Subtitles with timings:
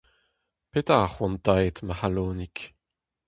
[0.71, 2.57] Petra a c'hoantaet, ma c'halonig?